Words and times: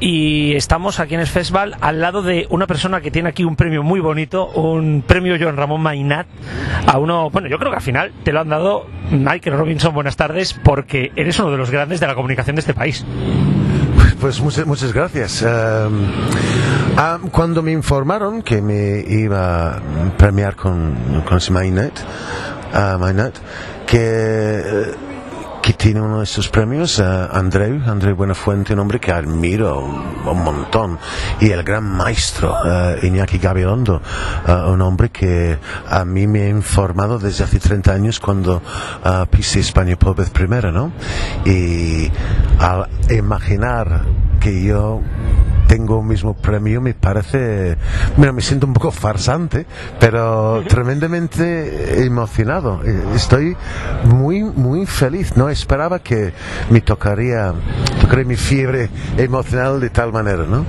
y 0.00 0.54
estamos 0.54 1.00
aquí 1.00 1.14
en 1.14 1.20
el 1.20 1.26
festival 1.26 1.76
al 1.80 2.00
lado 2.00 2.22
de 2.22 2.46
una 2.50 2.66
persona 2.66 3.00
que 3.00 3.10
tiene 3.10 3.28
aquí 3.28 3.44
un 3.44 3.56
premio 3.56 3.82
muy 3.82 4.00
bonito, 4.00 4.46
un 4.46 5.02
premio 5.06 5.36
Joan 5.40 5.56
Ramón 5.56 5.80
Mainat, 5.80 6.26
a 6.86 6.98
uno, 6.98 7.30
bueno, 7.30 7.48
yo 7.48 7.58
creo 7.58 7.70
que 7.70 7.76
al 7.76 7.82
final 7.82 8.12
te 8.22 8.32
lo 8.32 8.40
han 8.40 8.48
dado 8.48 8.86
Michael 9.10 9.56
Robinson, 9.56 9.94
buenas 9.94 10.16
tardes, 10.16 10.54
porque 10.62 11.12
eres 11.16 11.38
uno 11.38 11.50
de 11.50 11.58
los 11.58 11.70
grandes 11.70 12.00
de 12.00 12.06
la 12.06 12.14
comunicación 12.14 12.56
de 12.56 12.60
este 12.60 12.74
país. 12.74 13.04
Pues 14.20 14.40
muchas, 14.40 14.66
muchas 14.66 14.92
gracias. 14.92 15.42
Um, 15.42 17.28
cuando 17.30 17.62
me 17.62 17.70
informaron 17.70 18.42
que 18.42 18.60
me 18.60 19.04
iba 19.08 19.76
a 19.76 19.80
premiar 20.16 20.56
con, 20.56 21.22
con 21.24 21.38
Mainat, 21.50 22.00
uh, 22.74 23.32
que 23.86 25.07
que 25.68 25.74
tiene 25.74 26.00
uno 26.00 26.20
de 26.20 26.24
estos 26.24 26.48
premios, 26.48 26.98
uh, 26.98 27.28
Andreu, 27.30 27.82
Andreu 27.86 28.16
Buenafuente, 28.16 28.72
un 28.72 28.78
hombre 28.78 28.98
que 28.98 29.12
admiro 29.12 29.78
un, 29.78 30.42
montón, 30.42 30.98
y 31.40 31.50
el 31.50 31.62
gran 31.62 31.84
maestro 31.84 32.54
uh, 32.54 33.04
Iñaki 33.04 33.36
Gabilondo, 33.36 34.00
uh, 34.48 34.70
un 34.70 34.80
hombre 34.80 35.10
que 35.10 35.58
a 35.86 36.06
mí 36.06 36.26
me 36.26 36.44
ha 36.44 36.48
informado 36.48 37.18
desde 37.18 37.44
hace 37.44 37.60
30 37.60 37.92
años 37.92 38.18
cuando 38.18 38.62
pisé 39.30 39.60
España 39.60 39.96
por 39.96 40.16
vez 40.16 40.30
primera, 40.30 40.72
¿no? 40.72 40.90
Y 41.44 42.10
al 42.58 42.88
imaginar 43.10 44.06
que 44.40 44.64
yo 44.64 45.02
tengo 45.68 45.98
un 45.98 46.08
mismo 46.08 46.34
premio 46.34 46.80
me 46.80 46.94
parece, 46.94 47.76
bueno, 48.16 48.32
me 48.32 48.40
siento 48.40 48.66
un 48.66 48.72
poco 48.72 48.90
farsante, 48.90 49.66
pero 50.00 50.64
tremendamente 50.66 52.04
emocionado. 52.04 52.80
Eh, 52.84 53.02
Estoy 53.14 53.56
muy, 54.04 54.42
muy 54.42 54.86
feliz. 54.86 55.36
No 55.36 55.48
esperaba 55.50 55.98
que 56.00 56.32
me 56.70 56.80
tocaría, 56.80 57.52
tocaría 58.00 58.24
mi 58.24 58.36
fiebre 58.36 58.88
emocional 59.18 59.78
de 59.78 59.90
tal 59.90 60.12
manera, 60.12 60.44
¿no? 60.44 60.64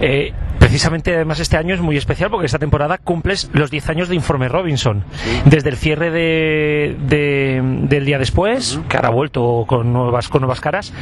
Eh, 0.00 0.32
precisamente 0.74 1.14
además 1.14 1.38
este 1.38 1.56
año 1.56 1.72
es 1.72 1.80
muy 1.80 1.96
especial 1.96 2.30
porque 2.32 2.46
esta 2.46 2.58
temporada 2.58 2.98
cumples 2.98 3.48
los 3.52 3.70
10 3.70 3.90
años 3.90 4.08
de 4.08 4.16
Informe 4.16 4.48
Robinson. 4.48 5.04
Desde 5.44 5.68
el 5.68 5.76
cierre 5.76 6.10
de, 6.10 6.96
de- 7.06 7.62
del 7.88 8.04
día 8.04 8.18
después, 8.18 8.80
que 8.88 8.96
ahora 8.96 9.10
ha 9.10 9.12
vuelto 9.12 9.66
con 9.68 9.92
nuevas, 9.92 10.26
con 10.26 10.40
nuevas 10.40 10.58
caras, 10.60 10.92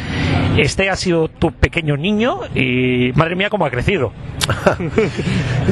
este 0.59 0.91
ha 0.91 0.97
sido 0.97 1.29
tu 1.29 1.53
pequeño 1.53 1.97
niño 1.97 2.41
y 2.55 3.13
madre 3.15 3.35
mía 3.35 3.49
cómo 3.49 3.65
ha 3.65 3.71
crecido. 3.71 4.13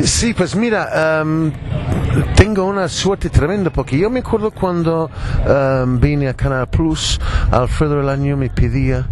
Sí, 0.03 0.33
pues 0.33 0.57
mira, 0.57 1.21
em, 1.21 1.53
tengo 2.37 2.65
una 2.65 2.89
suerte 2.89 3.29
tremenda 3.29 3.69
porque 3.71 3.99
yo 3.99 4.09
me 4.09 4.21
acuerdo 4.21 4.51
cuando 4.51 5.11
em, 5.47 6.01
vine 6.01 6.29
a 6.29 6.35
Canal 6.35 6.69
Plus, 6.69 7.21
Alfredo 7.51 7.97
del 7.99 8.09
Año 8.09 8.37
me 8.39 8.49
pedía 8.49 9.05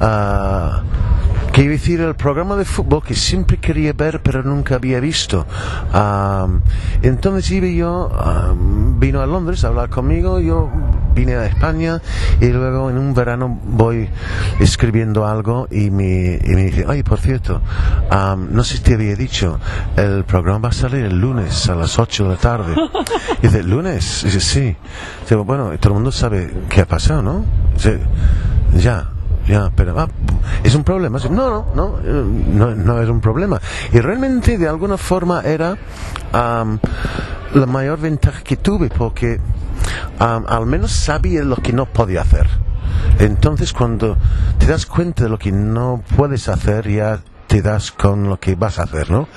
ah, 0.00 0.82
que 1.56 1.62
iba 1.62 1.70
a 1.70 1.78
decir 1.78 2.02
el 2.02 2.14
programa 2.14 2.54
de 2.56 2.66
fútbol 2.66 3.02
que 3.02 3.14
siempre 3.14 3.56
quería 3.56 3.94
ver 3.94 4.20
pero 4.20 4.42
nunca 4.42 4.74
había 4.74 5.00
visto. 5.00 5.46
Am, 5.90 6.60
entonces 7.00 7.50
iba 7.50 7.66
yo, 7.66 8.12
am, 8.14 9.00
vino 9.00 9.22
a 9.22 9.26
Londres 9.26 9.64
a 9.64 9.68
hablar 9.68 9.88
conmigo, 9.88 10.38
yo 10.38 10.70
vine 11.14 11.34
a 11.34 11.46
España 11.46 12.02
y 12.42 12.48
luego 12.48 12.90
en 12.90 12.98
un 12.98 13.14
verano 13.14 13.58
voy 13.64 14.06
escribiendo 14.60 15.26
algo 15.26 15.66
y 15.70 15.88
me, 15.90 16.38
y 16.44 16.50
me 16.50 16.64
dice, 16.64 16.84
ay, 16.86 17.02
por 17.02 17.20
cierto, 17.20 17.62
am, 18.10 18.48
no 18.52 18.62
sé 18.62 18.76
si 18.76 18.82
te 18.82 18.92
había 18.92 19.16
dicho, 19.16 19.58
el 19.96 20.24
programa 20.24 20.58
va 20.58 20.68
a 20.68 20.72
salir 20.72 21.06
el 21.06 21.18
lunes 21.18 21.70
a 21.70 21.74
las 21.74 21.98
8 21.98 22.24
de 22.24 22.28
la 22.28 22.36
tarde. 22.36 22.74
Y 23.42 23.46
dice, 23.46 23.62
¿lunes? 23.62 24.24
Y 24.24 24.26
dice, 24.26 24.40
sí. 24.40 24.76
Digo, 25.26 25.44
bueno, 25.44 25.70
todo 25.78 25.94
el 25.94 25.94
mundo 25.94 26.12
sabe 26.12 26.52
qué 26.68 26.82
ha 26.82 26.86
pasado, 26.86 27.22
¿no? 27.22 27.46
Dice, 27.74 27.98
ya. 28.76 29.15
Ya, 29.46 29.70
pero 29.74 29.98
ah, 29.98 30.08
es 30.64 30.74
un 30.74 30.82
problema. 30.82 31.18
No, 31.30 31.50
no, 31.50 31.66
no, 31.74 31.98
eh, 32.04 32.24
no, 32.48 32.74
no 32.74 33.00
es 33.00 33.08
un 33.08 33.20
problema. 33.20 33.60
Y 33.92 34.00
realmente 34.00 34.58
de 34.58 34.68
alguna 34.68 34.96
forma 34.96 35.42
era 35.42 35.76
am, 36.32 36.78
la 37.54 37.66
mayor 37.66 38.00
ventaja 38.00 38.42
que 38.42 38.56
tuve 38.56 38.88
porque 38.88 39.40
am, 40.18 40.44
al 40.48 40.66
menos 40.66 40.92
sabía 40.92 41.44
lo 41.44 41.56
que 41.56 41.72
no 41.72 41.86
podía 41.86 42.22
hacer. 42.22 42.48
Entonces 43.18 43.72
cuando 43.72 44.16
te 44.58 44.66
das 44.66 44.84
cuenta 44.84 45.24
de 45.24 45.30
lo 45.30 45.38
que 45.38 45.52
no 45.52 46.02
puedes 46.16 46.48
hacer 46.48 46.88
ya 46.90 47.20
te 47.46 47.62
das 47.62 47.92
con 47.92 48.28
lo 48.28 48.40
que 48.40 48.56
vas 48.56 48.80
a 48.80 48.82
hacer, 48.82 49.10
¿no? 49.10 49.28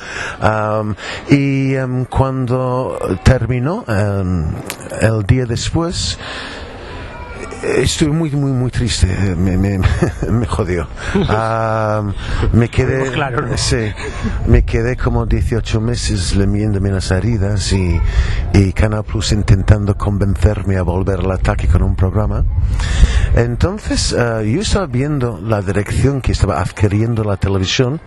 Am, 0.41 0.95
y 1.29 1.75
em, 1.75 2.05
cuando 2.05 2.97
terminó 3.23 3.85
em, 3.87 4.47
el 5.01 5.23
día 5.27 5.45
después 5.45 6.17
Estoy 7.63 8.07
muy, 8.09 8.31
muy, 8.31 8.51
muy 8.53 8.71
triste. 8.71 9.07
eh, 9.11 9.35
Me, 9.35 9.57
me, 9.57 9.79
me 10.29 10.45
jodió. 10.45 10.87
Ah, 11.27 12.03
me 12.53 12.69
quedé, 12.69 12.99
Pues 12.99 13.11
claro, 13.11 13.41
¿no? 13.45 13.57
sí, 13.57 13.91
me 14.47 14.63
quedé 14.63 14.95
como 14.95 15.25
18 15.25 15.81
meses 15.81 16.35
lamiéndome 16.37 16.89
las 16.89 17.11
heridas 17.11 17.73
y, 17.73 17.99
y 18.53 18.71
Canal 18.71 19.03
Plus 19.03 19.33
intentando 19.33 19.97
convencerme 19.97 20.77
a 20.77 20.83
volver 20.83 21.19
al 21.19 21.31
ataque 21.31 21.67
con 21.67 21.83
un 21.83 21.95
programa. 21.97 22.45
Entonces, 23.35 24.13
ah, 24.17 24.41
yo 24.41 24.61
estaba 24.61 24.85
viendo 24.85 25.39
la 25.43 25.61
dirección 25.61 26.21
que 26.21 26.31
estaba 26.31 26.61
adquiriendo 26.61 27.23
la 27.25 27.35
televisión 27.35 27.99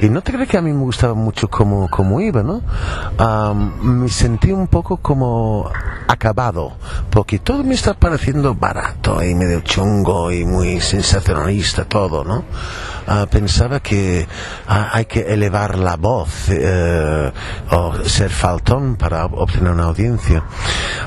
y 0.00 0.08
no 0.08 0.22
te 0.22 0.32
crees 0.32 0.48
que 0.48 0.58
a 0.58 0.62
mí 0.62 0.72
me 0.72 0.80
gustaba 0.80 1.14
mucho 1.14 1.48
cómo, 1.48 1.88
cómo 1.88 2.20
iba, 2.20 2.42
¿no? 2.42 2.62
Ah, 3.16 3.54
me 3.80 4.08
sentí 4.08 4.50
un 4.50 4.66
poco 4.66 4.96
como 4.96 5.70
acabado, 6.08 6.72
porque 7.12 7.38
todo 7.38 7.62
me 7.62 7.74
está 7.74 7.92
pareciendo 7.92 8.54
barato 8.54 9.22
y 9.22 9.34
medio 9.34 9.60
chungo 9.60 10.32
y 10.32 10.46
muy 10.46 10.80
sensacionalista 10.80 11.84
todo, 11.84 12.24
¿no? 12.24 12.42
Ah, 13.06 13.26
pensaba 13.30 13.80
que 13.80 14.26
ah, 14.66 14.88
hay 14.92 15.04
que 15.04 15.20
elevar 15.20 15.76
la 15.76 15.96
voz 15.96 16.48
eh, 16.48 17.32
o 17.70 17.94
ser 18.04 18.30
faltón 18.30 18.96
para 18.96 19.26
obtener 19.26 19.72
una 19.72 19.84
audiencia. 19.84 20.42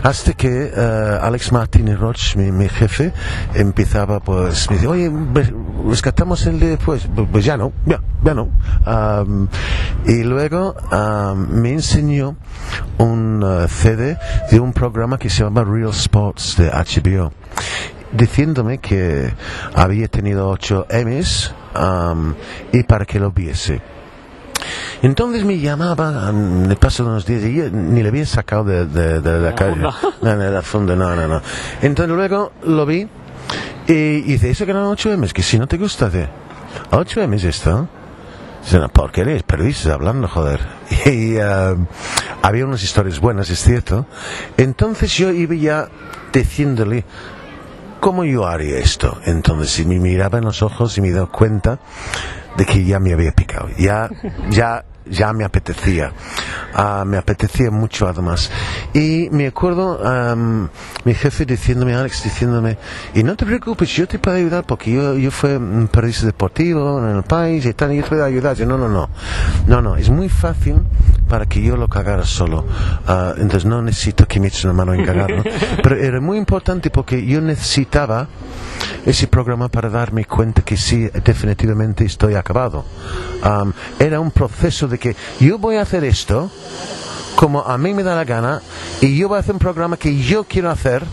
Hasta 0.04 0.34
que 0.34 0.72
eh, 0.76 1.20
Alex 1.22 1.52
Martínez 1.52 1.98
Roch, 1.98 2.36
mi, 2.36 2.52
mi 2.52 2.70
jefe, 2.70 3.12
empezaba 3.56 4.20
pues, 4.20 4.70
me 4.70 4.76
dice, 4.76 4.88
oye, 4.88 5.12
rescatamos 5.88 6.46
el 6.46 6.60
de 6.60 6.68
después. 6.68 7.08
Pues, 7.16 7.28
pues 7.32 7.46
ya 7.46 7.58
no, 7.58 7.72
ya, 7.86 8.00
no. 8.34 8.50
Am, 8.86 9.48
y 10.06 10.24
luego 10.24 10.76
am, 10.92 11.48
me 11.50 11.72
enseñó 11.72 12.36
un 12.98 13.44
eh, 13.44 13.68
CD 13.70 14.18
de 14.52 14.60
un 14.60 14.74
programa 14.74 15.18
que 15.18 15.30
se 15.30 15.44
llama 15.44 15.64
Real 15.64 15.94
Sports 15.96 16.58
de 16.58 16.70
HBO 16.70 17.32
diciéndome 18.12 18.78
que 18.78 19.34
había 19.74 20.08
tenido 20.08 20.48
ocho 20.50 20.86
Emmys 20.90 21.52
am, 21.74 22.34
y 22.72 22.84
para 22.84 23.06
que 23.06 23.20
lo 23.20 23.32
viese. 23.32 23.82
Entonces 25.02 25.44
me 25.44 25.60
llamaba, 25.60 26.32
mm, 26.32 26.68
de 26.68 26.76
paso 26.78 27.04
de 27.04 27.10
unos 27.10 27.26
días, 27.26 27.44
y 27.44 27.56
yo 27.56 27.70
ni 27.70 28.02
le 28.02 28.10
había 28.10 28.26
sacado 28.26 28.64
de, 28.64 28.86
de- 28.86 29.20
de 29.22 29.40
la 29.40 29.54
calle. 29.54 29.76
No, 29.82 29.94
no, 30.22 30.38
de 30.38 30.52
la 30.52 30.62
funda, 30.62 30.96
no, 30.96 31.16
no, 31.16 31.28
no. 31.28 31.42
Entonces 31.82 32.16
luego 32.16 32.54
lo 32.64 32.86
vi 32.86 33.08
y 33.88 34.22
dice, 34.22 34.50
¿eso 34.50 34.66
que 34.66 34.72
eran 34.72 34.84
ocho 34.86 35.10
M's? 35.16 35.34
Que 35.34 35.44
si 35.44 35.60
no 35.60 35.68
te 35.68 35.78
gusta, 35.78 36.10
de 36.10 36.28
¿ocho 36.92 37.22
M's 37.28 37.44
esto? 37.44 37.88
Es 38.66 38.74
una 38.74 38.88
porquería, 38.88 39.36
es 39.36 39.44
hablando, 39.88 40.28
joder. 40.28 40.60
Y 41.06 41.38
ah, 41.38 41.76
había 42.46 42.64
unas 42.66 42.84
historias 42.84 43.20
buenas, 43.20 43.50
es 43.50 43.60
cierto. 43.60 44.06
Entonces 44.56 45.12
yo 45.14 45.32
iba 45.32 45.56
ya 45.56 45.90
diciéndole, 46.32 47.04
¿cómo 48.00 48.24
yo 48.24 48.46
haría 48.46 48.78
esto? 48.78 49.20
Entonces, 49.26 49.72
si 49.72 49.86
me 49.86 49.98
miraba 49.98 50.38
en 50.38 50.46
los 50.46 50.62
ojos 50.62 50.96
y 51.00 51.02
me 51.02 51.10
daba 51.10 51.26
cuenta 51.26 51.80
de 52.56 52.66
que 52.66 52.86
ya 52.86 53.00
me 53.00 53.14
había 53.14 53.32
picado, 53.32 53.70
ya, 53.80 54.12
ya, 54.52 54.86
ya 55.08 55.34
me 55.34 55.44
apetecía, 55.44 56.14
Ah, 56.78 57.06
me 57.08 57.16
apetecía 57.16 57.72
mucho 57.72 58.06
además. 58.06 58.52
Y 58.94 59.30
me 59.32 59.48
acuerdo 59.48 59.98
mi 61.06 61.14
jefe 61.14 61.46
diciéndome, 61.46 61.96
Alex, 61.96 62.26
diciéndome, 62.26 62.78
y 63.14 63.24
no 63.24 63.38
te 63.38 63.46
preocupes, 63.46 63.90
yo 63.90 64.06
te 64.08 64.20
puedo 64.20 64.36
ayudar 64.36 64.66
porque 64.66 64.92
yo, 64.92 65.16
yo 65.16 65.32
fui 65.32 65.52
un 65.52 65.88
periodista 65.88 66.26
deportivo 66.26 67.00
en 67.00 67.16
el 67.16 67.24
país 67.24 67.66
y 67.66 67.74
tal, 67.74 67.94
y 67.94 67.98
yo 67.98 68.04
te 68.04 68.10
puedo 68.10 68.26
ayudar. 68.26 68.58
Yo, 68.58 68.66
no, 68.66 68.78
no, 68.78 68.90
no, 68.90 69.10
no, 69.68 69.82
no, 69.82 69.96
es 69.96 70.10
muy 70.10 70.28
fácil 70.28 70.82
para 71.28 71.46
que 71.46 71.62
yo 71.62 71.78
lo 71.78 71.88
cagara 71.88 72.26
solo. 72.26 72.66
Ah, 73.08 73.34
entonces 73.38 73.66
no 73.66 73.82
necesito 73.82 74.28
que 74.28 74.40
me 74.40 74.48
eches 74.48 74.64
una 74.66 74.74
mano 74.74 74.94
en 74.94 75.06
cagarlo. 75.06 75.44
Pero 75.84 75.96
era 75.98 76.22
muy 76.22 76.38
importante 76.38 76.90
porque 76.90 77.26
yo 77.26 77.42
necesitaba 77.42 78.28
ese 79.06 79.28
programa 79.28 79.68
para 79.68 79.90
darme 79.90 80.26
cuenta 80.26 80.62
que 80.64 80.78
sí, 80.78 81.10
definitivamente 81.24 82.06
estoy 82.06 82.36
acabado. 82.36 82.86
Am, 83.44 83.74
era 84.00 84.20
un 84.20 84.32
proceso 84.32 84.88
de 84.88 84.98
que 84.98 85.16
yo 85.40 85.58
voy 85.58 85.76
a 85.76 85.82
hacer 85.82 86.04
esto 86.04 86.50
como 87.36 87.62
a 87.62 87.78
mí 87.78 87.94
me 87.94 88.04
da 88.04 88.16
la 88.16 88.24
gana 88.24 88.62
y 89.02 89.18
yo 89.18 89.28
voy 89.28 89.38
a 89.38 89.40
hacer 89.42 89.54
un 89.54 89.60
programa 89.60 89.98
que 89.98 90.18
yo 90.18 90.46
quiero 90.46 90.72
hacer 90.72 91.04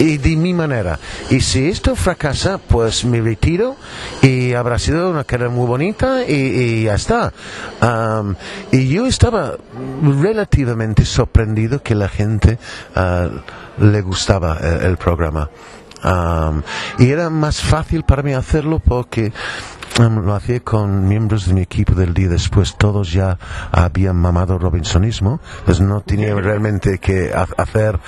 y 0.00 0.16
de 0.18 0.34
mi 0.36 0.52
manera. 0.54 0.98
Y 1.30 1.40
si 1.40 1.68
esto 1.68 1.94
fracasa, 1.94 2.58
pues 2.58 3.04
me 3.04 3.20
retiro 3.20 3.76
y 4.22 4.54
habrá 4.54 4.78
sido 4.78 5.10
una 5.10 5.22
carrera 5.24 5.50
muy 5.50 5.66
bonita 5.66 6.24
y, 6.26 6.32
y 6.34 6.82
ya 6.84 6.94
está. 6.94 7.32
Am, 7.80 8.34
y 8.72 8.88
yo 8.88 9.06
estaba 9.06 9.56
relativamente 10.02 11.04
sorprendido 11.04 11.82
que 11.82 11.94
la 11.94 12.08
gente 12.08 12.58
ah, 12.96 13.28
le 13.78 14.00
gustaba 14.02 14.56
eh, 14.60 14.78
el 14.86 14.96
programa. 14.96 15.50
Am, 16.02 16.62
y 16.98 17.10
era 17.10 17.28
más 17.28 17.60
fácil 17.60 18.04
para 18.04 18.22
mí 18.22 18.32
hacerlo 18.32 18.78
porque 18.80 19.32
am, 19.98 20.24
lo 20.24 20.34
hacía 20.34 20.60
con 20.60 21.06
miembros 21.06 21.46
de 21.46 21.52
mi 21.52 21.60
equipo 21.60 21.94
del 21.94 22.14
día 22.14 22.28
después. 22.28 22.74
Todos 22.78 23.12
ya 23.12 23.38
habían 23.70 24.16
mamado 24.16 24.58
Robinsonismo, 24.58 25.40
pues 25.66 25.78
no 25.80 26.00
tenía 26.00 26.34
realmente 26.36 26.98
que 26.98 27.32
ha- 27.34 27.46
hacer 27.62 27.98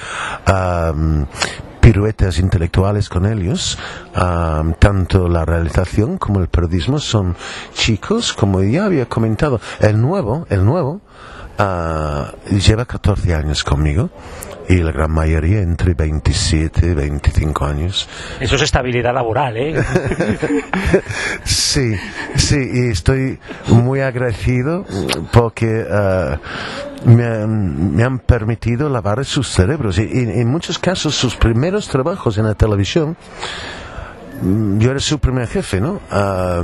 piruetas 1.82 2.38
intelectuales 2.38 3.08
con 3.08 3.26
ellos. 3.26 3.76
Am, 4.14 4.74
tanto 4.74 5.28
la 5.28 5.44
realización 5.44 6.16
como 6.16 6.40
el 6.40 6.48
periodismo 6.48 6.98
son 6.98 7.36
chicos, 7.74 8.32
como 8.32 8.62
ya 8.62 8.86
había 8.86 9.06
comentado. 9.06 9.60
El 9.80 10.00
nuevo, 10.00 10.46
el 10.48 10.64
nuevo, 10.64 11.00
ah, 11.58 12.32
lleva 12.50 12.84
14 12.84 13.34
años 13.34 13.64
conmigo 13.64 14.10
y 14.68 14.76
la 14.76 14.92
gran 14.92 15.10
mayoría 15.10 15.60
entre 15.60 15.94
27 15.94 16.86
y 16.86 16.94
25 16.94 17.64
años. 17.64 18.08
Eso 18.38 18.54
es 18.54 18.62
estabilidad 18.62 19.12
laboral, 19.12 19.56
¿eh? 19.56 19.74
Sí, 21.44 21.96
sí, 22.36 22.70
y 22.72 22.90
estoy 22.90 23.40
muy 23.68 24.00
agradecido 24.00 24.86
porque 25.32 25.84
ah, 25.90 26.38
me, 27.04 27.24
han, 27.24 27.94
me 27.94 28.04
han 28.04 28.18
permitido 28.18 28.88
lavar 28.88 29.24
sus 29.24 29.48
cerebros 29.48 29.98
y, 29.98 30.02
y 30.02 30.40
en 30.40 30.48
muchos 30.48 30.78
casos 30.78 31.14
sus 31.14 31.36
primeros 31.36 31.88
trabajos 31.88 32.38
en 32.38 32.46
la 32.46 32.54
televisión, 32.54 33.16
mm, 34.42 34.78
yo 34.78 34.90
era 34.90 35.00
su 35.00 35.18
primer 35.18 35.48
jefe, 35.48 35.80
¿no? 35.80 36.00
Ah, 36.10 36.62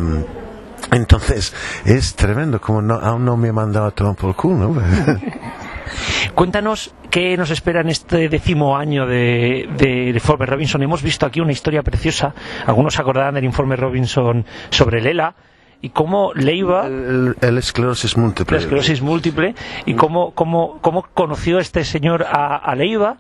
entonces 0.93 1.55
es 1.85 2.15
tremendo 2.15 2.61
como 2.61 2.81
no, 2.81 2.95
aún 2.95 3.25
no 3.25 3.37
me 3.37 3.49
ha 3.49 3.53
mandado 3.53 3.87
a 3.87 3.91
tomar 3.91 4.15
por 4.17 4.35
culo, 4.35 4.69
¿no? 4.69 4.83
Cuéntanos 6.35 6.95
qué 7.11 7.37
nos 7.37 7.51
espera 7.51 7.81
en 7.81 7.89
este 7.89 8.29
décimo 8.29 8.77
año 8.77 9.07
de, 9.07 9.69
de 9.77 10.11
Informe 10.11 10.47
Robinson. 10.47 10.83
Hemos 10.83 11.03
visto 11.03 11.27
aquí 11.27 11.41
una 11.41 11.53
historia 11.53 11.83
preciosa. 11.83 12.35
Algunos 12.67 12.99
acordarán 13.01 13.35
del 13.35 13.45
Informe 13.45 13.77
Robinson 13.77 14.45
sobre 14.71 15.01
Lela 15.01 15.35
y 15.81 15.91
cómo 15.91 16.33
Leiva, 16.35 16.87
el, 16.87 17.37
el 17.41 17.59
esclerosis 17.59 18.17
múltiple. 18.17 18.57
la 18.57 18.63
esclerosis 18.63 19.01
múltiple, 19.01 19.55
y 19.87 19.95
cómo, 19.95 20.33
cómo, 20.33 20.79
cómo 20.81 21.07
conoció 21.15 21.59
este 21.59 21.85
señor 21.85 22.25
a, 22.25 22.57
a 22.57 22.75
Leiva 22.75 23.17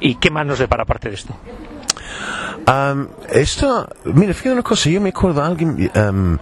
y 0.00 0.14
qué 0.16 0.30
más 0.30 0.46
nos 0.46 0.58
depara 0.58 0.84
aparte 0.84 1.08
de 1.10 1.14
esto. 1.16 1.34
Am, 2.66 3.08
esto, 3.30 3.88
mira, 4.04 4.32
fíjate 4.34 4.52
una 4.52 4.62
cosa, 4.62 4.90
yo 4.90 5.00
me 5.00 5.10
acuerdo 5.10 5.40
de 5.40 5.46
alguien 5.46 5.90
am, 5.94 6.38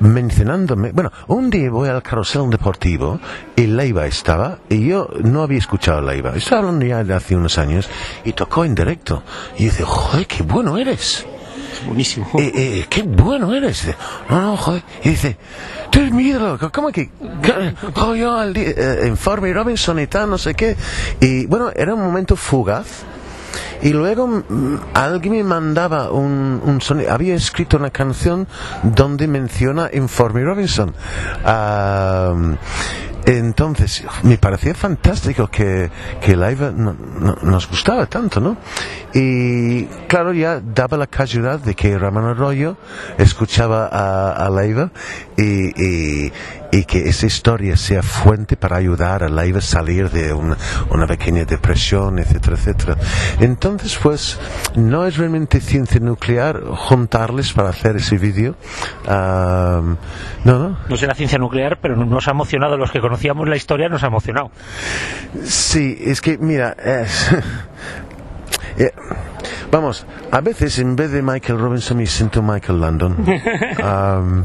mencionándome, 0.00 0.92
bueno, 0.92 1.12
un 1.28 1.50
día 1.50 1.70
voy 1.70 1.88
al 1.88 2.02
carrusel 2.02 2.48
deportivo 2.48 3.20
y 3.56 3.66
Leiva 3.66 4.06
estaba, 4.06 4.58
y 4.68 4.86
yo 4.88 5.08
no 5.22 5.42
había 5.42 5.58
escuchado 5.58 5.98
a 5.98 6.02
Leiva, 6.02 6.32
estaba 6.36 6.60
hablando 6.60 6.86
ya 6.86 7.04
de 7.04 7.14
hace 7.14 7.36
unos 7.36 7.58
años, 7.58 7.88
y 8.24 8.32
tocó 8.32 8.64
en 8.64 8.74
directo, 8.74 9.22
y 9.56 9.64
yo 9.64 9.70
decía, 9.70 9.86
joder, 9.86 10.26
qué 10.26 10.42
bueno 10.42 10.78
eres. 10.78 11.26
Buenísimo. 11.86 12.26
Eh, 12.38 12.52
eh, 12.54 12.86
qué 12.88 13.02
bueno 13.02 13.54
eres. 13.54 13.86
No, 14.28 14.40
no, 14.40 14.56
joder. 14.56 14.82
Y 15.04 15.10
dice, 15.10 15.36
tú 15.90 16.00
eres 16.00 16.12
mi 16.12 16.24
ídolo. 16.24 16.58
¿Cómo 16.72 16.90
que? 16.90 17.10
oh, 17.96 18.14
yo 18.14 18.34
al 18.36 18.52
día, 18.52 18.70
eh, 18.76 19.04
informe 19.06 19.52
Robinson 19.52 19.98
y 19.98 20.06
tal, 20.06 20.30
no 20.30 20.38
sé 20.38 20.54
qué. 20.54 20.76
Y 21.20 21.46
bueno, 21.46 21.70
era 21.74 21.94
un 21.94 22.02
momento 22.02 22.36
fugaz. 22.36 23.04
Y 23.82 23.90
luego 23.90 24.26
mm, 24.26 24.76
alguien 24.94 25.34
me 25.34 25.44
mandaba 25.44 26.10
un, 26.10 26.60
un 26.64 26.80
sonido. 26.80 27.12
Había 27.12 27.34
escrito 27.34 27.76
una 27.76 27.90
canción 27.90 28.46
donde 28.82 29.26
menciona 29.26 29.90
Informe 29.92 30.44
Robinson. 30.44 30.94
Entonces, 33.38 34.04
me 34.22 34.38
parecía 34.38 34.74
fantástico 34.74 35.46
que, 35.48 35.90
que 36.20 36.36
Live 36.36 36.72
no- 36.76 36.94
no- 37.18 37.36
nos 37.42 37.68
gustaba 37.68 38.06
tanto, 38.06 38.40
¿no? 38.40 38.56
Y 39.14 39.84
claro, 40.08 40.32
ya 40.32 40.60
daba 40.60 40.96
la 40.96 41.06
casualidad 41.06 41.60
de 41.60 41.74
que 41.74 41.98
Ramón 41.98 42.24
Arroyo 42.26 42.76
escuchaba 43.18 43.86
a, 43.90 44.32
a 44.46 44.50
Leiva 44.50 44.90
y, 45.36 46.24
y, 46.26 46.32
y 46.72 46.84
que 46.84 47.08
esa 47.08 47.26
historia 47.26 47.76
sea 47.76 48.02
fuente 48.02 48.56
para 48.56 48.76
ayudar 48.76 49.22
a 49.24 49.28
Leiva 49.28 49.58
a 49.58 49.62
salir 49.62 50.08
de 50.10 50.32
una, 50.32 50.56
una 50.90 51.06
pequeña 51.06 51.44
depresión, 51.44 52.18
etcétera, 52.18 52.56
etcétera. 52.56 52.96
Entonces, 53.40 53.98
pues, 54.02 54.38
no 54.76 55.06
es 55.06 55.16
realmente 55.16 55.60
ciencia 55.60 56.00
nuclear 56.00 56.60
juntarles 56.64 57.52
para 57.52 57.70
hacer 57.70 57.96
ese 57.96 58.18
vídeo. 58.18 58.54
Ah, 59.06 59.80
no, 60.44 60.58
no. 60.58 60.78
No 60.88 60.96
será 60.96 61.14
ciencia 61.14 61.38
nuclear, 61.38 61.78
pero 61.80 61.96
nos 61.96 62.28
ha 62.28 62.30
emocionado. 62.30 62.76
Los 62.76 62.90
que 62.92 63.00
conocíamos 63.00 63.48
la 63.48 63.56
historia 63.56 63.88
nos 63.88 64.02
ha 64.04 64.06
emocionado. 64.06 64.50
Sí, 65.44 65.98
es 66.00 66.20
que, 66.20 66.38
mira, 66.38 66.76
es- 66.84 67.30
eh, 68.78 68.92
vamos, 69.70 70.06
a 70.30 70.40
veces 70.40 70.78
en 70.78 70.96
vez 70.96 71.10
de 71.10 71.22
Michael 71.22 71.58
Robinson 71.58 71.96
me 71.96 72.06
siento 72.06 72.42
Michael 72.42 72.80
Landon. 72.80 73.16
Am, 73.82 74.44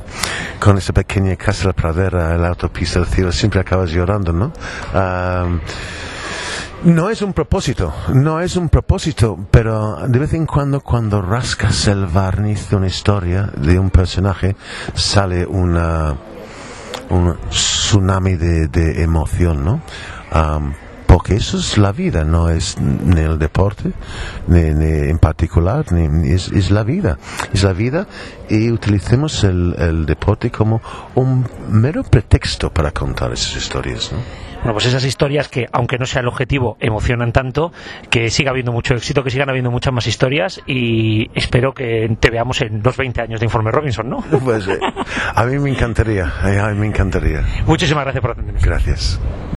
con 0.60 0.78
esa 0.78 0.94
pequeña 0.94 1.36
casa 1.36 1.64
de 1.64 1.68
la 1.68 1.74
pradera, 1.74 2.38
la 2.38 2.50
autopista 2.50 3.00
del 3.00 3.08
cielo, 3.08 3.32
siempre 3.32 3.60
acabas 3.60 3.92
llorando, 3.92 4.32
¿no? 4.34 4.52
Am, 4.94 5.60
no 6.84 7.10
es 7.10 7.22
un 7.22 7.34
propósito, 7.34 7.94
no 8.14 8.40
es 8.40 8.56
un 8.56 8.70
propósito, 8.70 9.40
pero 9.50 9.98
de 10.08 10.20
vez 10.20 10.34
en 10.34 10.46
cuando 10.46 10.82
cuando 10.82 11.22
rascas 11.22 11.88
el 11.88 12.06
barniz 12.06 12.70
de 12.70 12.76
una 12.76 12.88
historia, 12.88 13.50
de 13.58 13.80
un 13.80 13.90
personaje, 13.90 14.56
sale 14.94 15.46
una, 15.46 16.16
un 17.10 17.36
tsunami 17.50 18.36
de, 18.36 18.68
de 18.68 19.02
emoción, 19.02 19.66
¿no? 19.66 19.82
Am, 20.32 20.76
porque 21.16 21.36
eso 21.36 21.58
es 21.58 21.78
la 21.78 21.94
vida, 21.94 22.26
no 22.26 22.50
es 22.50 22.78
ni 22.78 23.22
el 23.22 23.40
deporte, 23.40 23.94
ni, 24.48 24.60
ni 24.74 25.10
en 25.10 25.18
particular, 25.18 25.90
ni, 25.94 26.10
ni 26.10 26.34
es, 26.34 26.50
es 26.50 26.72
la 26.72 26.84
vida. 26.84 27.18
Es 27.54 27.64
la 27.64 27.72
vida 27.72 28.06
y 28.50 28.70
utilicemos 28.70 29.46
el, 29.46 29.76
el 29.80 30.06
deporte 30.06 30.52
como 30.52 30.82
un 31.16 31.48
mero 31.70 32.04
pretexto 32.04 32.70
para 32.70 32.92
contar 32.92 33.32
esas 33.32 33.56
historias, 33.56 34.12
¿no? 34.12 34.18
Bueno, 34.58 34.74
pues 34.74 34.88
esas 34.88 35.06
historias 35.06 35.48
que, 35.48 35.68
aunque 35.72 35.98
no 35.98 36.06
sea 36.06 36.20
el 36.20 36.28
objetivo, 36.28 36.76
emocionan 36.82 37.32
tanto, 37.32 37.72
que 38.10 38.30
siga 38.30 38.52
habiendo 38.52 38.74
mucho 38.74 38.94
éxito, 38.94 39.24
que 39.24 39.30
sigan 39.30 39.48
habiendo 39.48 39.72
muchas 39.72 39.94
más 39.94 40.08
historias 40.08 40.60
y 40.68 41.32
espero 41.34 41.74
que 41.74 42.14
te 42.20 42.30
veamos 42.30 42.60
en 42.60 42.84
los 42.84 42.98
20 42.98 43.22
años 43.22 43.40
de 43.40 43.46
Informe 43.46 43.72
Robinson, 43.72 44.10
¿no? 44.10 44.22
Pues 44.44 44.68
eh, 44.68 44.80
a 45.34 45.46
mí 45.46 45.60
me 45.60 45.70
encantaría, 45.70 46.34
eh, 46.44 46.60
a 46.60 46.68
mí 46.72 46.78
me 46.78 46.88
encantaría. 46.88 47.42
Muchísimas 47.66 48.04
gracias 48.04 48.22
por 48.22 48.32
atendernos. 48.32 48.66
Gracias. 48.66 49.18